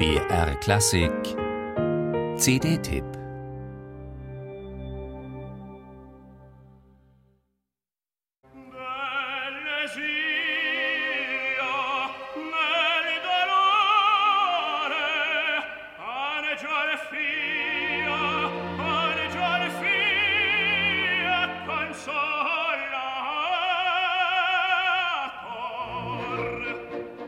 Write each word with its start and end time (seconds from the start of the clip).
BR 0.00 0.54
Klassik 0.60 1.12
CD-Tipp 2.38 3.04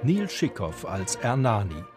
Neil 0.05 0.29
Schickow 0.31 0.87
als 0.87 1.17
Ernani. 1.17 1.92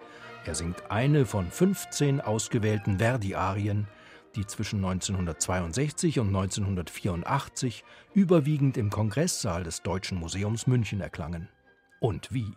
Er 0.45 0.53
singt 0.53 0.91
eine 0.91 1.25
von 1.25 1.49
15 1.49 2.21
ausgewählten 2.21 2.99
Verdi-Arien, 2.99 3.87
die 4.35 4.45
zwischen 4.45 4.77
1962 4.85 6.19
und 6.19 6.27
1984 6.27 7.83
überwiegend 8.13 8.77
im 8.77 8.91
Kongresssaal 8.91 9.63
des 9.63 9.81
Deutschen 9.81 10.19
Museums 10.19 10.67
München 10.67 11.01
erklangen. 11.01 11.49
Und 11.99 12.31
wie? 12.31 12.53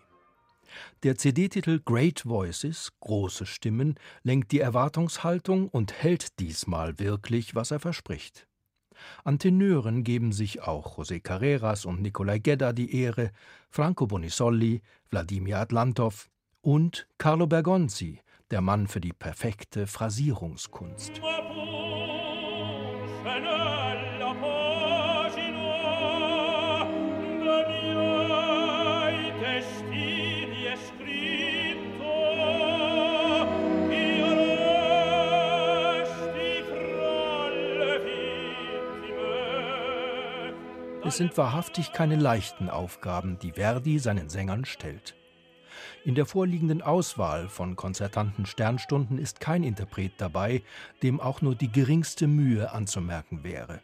Der 1.03 1.17
CD-Titel 1.17 1.81
Great 1.83 2.27
Voices, 2.27 2.93
große 3.01 3.47
Stimmen, 3.47 3.95
lenkt 4.23 4.53
die 4.53 4.61
Erwartungshaltung 4.61 5.69
und 5.69 5.95
hält 5.95 6.39
diesmal 6.41 6.98
wirklich, 6.98 7.55
was 7.55 7.70
er 7.70 7.81
verspricht. 7.81 8.47
An 9.25 9.39
Tenören 9.39 10.05
geben 10.05 10.33
sich 10.33 10.61
auch 10.61 10.98
José 10.98 11.20
Carreras 11.20 11.87
und 11.87 12.03
Nicolai 12.03 12.39
Gedda 12.39 12.75
die 12.75 12.95
Ehre, 12.95 13.31
Franco 13.70 14.07
Bonisoli, 14.07 14.83
Wladimir 15.09 15.59
Atlantow 15.59 16.29
und 16.69 17.07
Carlo 17.17 17.47
Bergonzi, 17.47 18.21
der 18.51 18.61
Mann 18.61 18.89
für 18.89 19.01
die 19.01 19.15
perfekte 19.15 19.87
Phrasierungskunst. 19.87 21.12
Es 41.07 41.17
sind 41.17 41.39
wahrhaftig 41.39 41.95
keine 41.95 42.17
leichten 42.17 42.69
Aufgaben, 42.69 43.39
die 43.39 43.53
Verdi 43.53 43.98
seinen 43.98 44.29
Sängern 44.29 44.67
stellt. 44.67 45.14
In 46.09 46.14
der 46.14 46.25
vorliegenden 46.25 46.81
Auswahl 46.81 47.51
von 47.51 47.77
konzertanten 47.77 48.47
Sternstunden 48.47 49.19
ist 49.19 49.41
kein 49.41 49.62
Interpret 49.62 50.12
dabei, 50.17 50.62
dem 51.03 51.20
auch 51.20 51.42
nur 51.42 51.55
die 51.55 51.70
geringste 51.70 52.27
Mühe 52.27 52.73
anzumerken 52.73 53.45
wäre. 53.45 53.83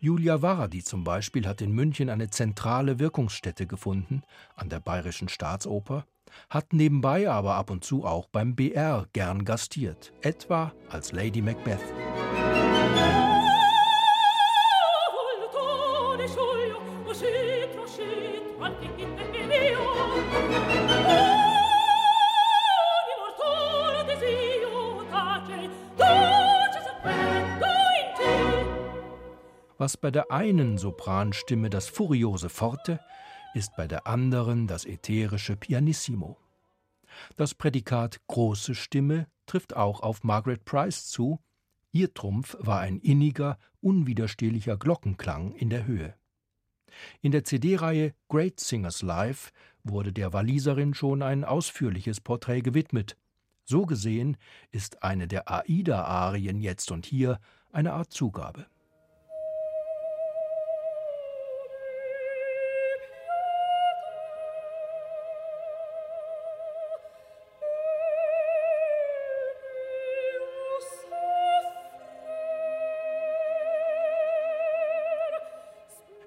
Julia 0.00 0.42
Varadi 0.42 0.84
zum 0.84 1.02
Beispiel 1.02 1.46
hat 1.46 1.62
in 1.62 1.72
München 1.72 2.10
eine 2.10 2.28
zentrale 2.28 2.98
Wirkungsstätte 2.98 3.66
gefunden, 3.66 4.20
an 4.54 4.68
der 4.68 4.80
Bayerischen 4.80 5.30
Staatsoper, 5.30 6.04
hat 6.50 6.74
nebenbei 6.74 7.30
aber 7.30 7.54
ab 7.54 7.70
und 7.70 7.84
zu 7.84 8.04
auch 8.04 8.28
beim 8.28 8.54
BR 8.54 9.06
gern 9.14 9.46
gastiert, 9.46 10.12
etwa 10.20 10.74
als 10.90 11.12
Lady 11.12 11.40
Macbeth. 11.40 11.80
Was 29.78 29.96
bei 29.96 30.10
der 30.10 30.30
einen 30.30 30.78
Sopranstimme 30.78 31.68
das 31.68 31.88
furiose 31.88 32.48
Forte, 32.48 33.00
ist 33.54 33.74
bei 33.76 33.88
der 33.88 34.06
anderen 34.06 34.68
das 34.68 34.84
ätherische 34.84 35.56
Pianissimo. 35.56 36.36
Das 37.36 37.54
Prädikat 37.54 38.20
große 38.28 38.76
Stimme 38.76 39.26
trifft 39.46 39.74
auch 39.74 40.00
auf 40.00 40.22
Margaret 40.22 40.64
Price 40.64 41.08
zu. 41.08 41.40
Ihr 41.90 42.14
Trumpf 42.14 42.56
war 42.60 42.78
ein 42.78 43.00
inniger, 43.00 43.58
unwiderstehlicher 43.80 44.76
Glockenklang 44.76 45.52
in 45.52 45.70
der 45.70 45.86
Höhe. 45.86 46.19
In 47.20 47.32
der 47.32 47.44
CD-Reihe 47.44 48.14
Great 48.28 48.60
Singers 48.60 49.02
Live 49.02 49.52
wurde 49.84 50.12
der 50.12 50.32
Waliserin 50.32 50.94
schon 50.94 51.22
ein 51.22 51.44
ausführliches 51.44 52.20
Porträt 52.20 52.60
gewidmet. 52.60 53.16
So 53.64 53.86
gesehen 53.86 54.36
ist 54.72 55.02
eine 55.02 55.28
der 55.28 55.50
Aida-Arien 55.50 56.60
jetzt 56.60 56.90
und 56.90 57.06
hier 57.06 57.38
eine 57.72 57.92
Art 57.92 58.12
Zugabe. 58.12 58.66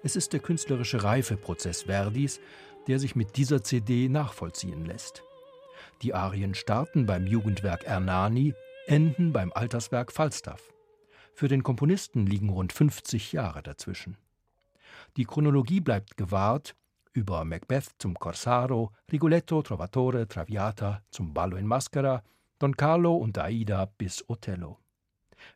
Es 0.05 0.17
ist 0.17 0.33
der 0.33 0.41
künstlerische 0.41 1.01
Reifeprozess 1.01 1.83
Verdis, 1.83 2.41
der 2.87 2.99
sich 2.99 3.15
mit 3.15 3.37
dieser 3.37 3.63
CD 3.63 4.09
nachvollziehen 4.09 4.85
lässt. 4.85 5.23
Die 6.01 6.13
Arien 6.13 6.55
starten 6.55 7.05
beim 7.05 7.25
Jugendwerk 7.25 7.85
Ernani, 7.85 8.53
enden 8.85 9.31
beim 9.31 9.53
Alterswerk 9.53 10.11
Falstaff. 10.11 10.73
Für 11.33 11.47
den 11.47 11.63
Komponisten 11.63 12.25
liegen 12.25 12.49
rund 12.49 12.73
50 12.73 13.31
Jahre 13.31 13.63
dazwischen. 13.63 14.17
Die 15.15 15.23
Chronologie 15.23 15.79
bleibt 15.79 16.17
gewahrt, 16.17 16.75
über 17.13 17.45
Macbeth 17.45 17.91
zum 17.97 18.15
Corsaro, 18.15 18.91
Rigoletto, 19.09 19.61
Trovatore, 19.61 20.27
Traviata 20.27 21.01
zum 21.11 21.33
Ballo 21.33 21.55
in 21.55 21.65
Maschera, 21.65 22.23
Don 22.59 22.75
Carlo 22.75 23.15
und 23.15 23.37
Aida 23.37 23.85
bis 23.97 24.27
Othello. 24.27 24.79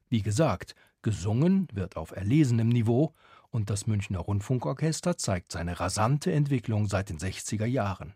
Wie 0.08 0.22
gesagt, 0.22 0.74
gesungen 1.02 1.68
wird 1.74 1.98
auf 1.98 2.12
erlesenem 2.16 2.70
Niveau 2.70 3.14
und 3.52 3.70
das 3.70 3.88
Münchner 3.88 4.20
Rundfunkorchester 4.20 5.18
zeigt 5.18 5.52
seine 5.52 5.80
rasante 5.80 6.32
Entwicklung 6.32 6.88
seit 6.88 7.10
den 7.10 7.18
60er 7.18 7.66
Jahren. 7.66 8.14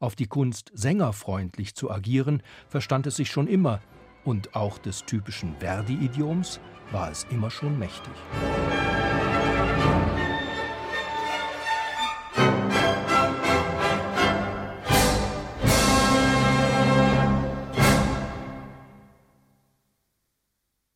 Auf 0.00 0.14
die 0.14 0.26
Kunst, 0.26 0.70
sängerfreundlich 0.74 1.74
zu 1.74 1.90
agieren, 1.90 2.42
verstand 2.68 3.06
es 3.06 3.16
sich 3.16 3.30
schon 3.30 3.46
immer, 3.46 3.80
und 4.24 4.54
auch 4.54 4.78
des 4.78 5.04
typischen 5.04 5.56
Verdi-Idioms 5.56 6.60
war 6.90 7.10
es 7.10 7.26
immer 7.30 7.50
schon 7.50 7.78
mächtig. 7.78 8.12